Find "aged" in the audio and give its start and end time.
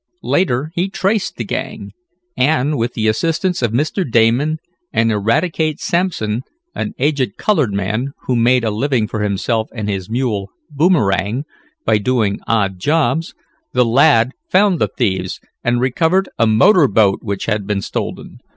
6.97-7.37